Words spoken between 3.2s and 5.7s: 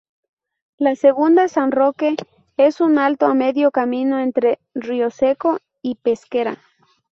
a medio camino entre Rioseco